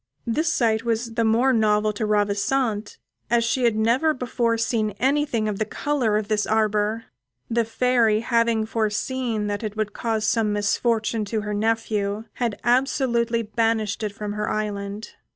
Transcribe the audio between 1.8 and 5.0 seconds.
to Ravissante as she had never before seen